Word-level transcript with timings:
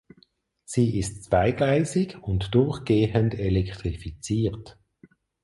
Sie 0.65 0.97
ist 0.97 1.25
zweigleisig 1.25 2.17
und 2.23 2.55
durchgehend 2.55 3.35
elektrifiziert. 3.35 4.79